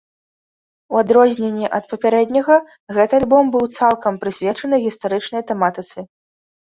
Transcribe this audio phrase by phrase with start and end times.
[0.93, 2.57] У адрозненне ад папярэдняга
[2.97, 5.99] гэты альбом быў цалкам прысвечаны гістарычнай тэматыцы.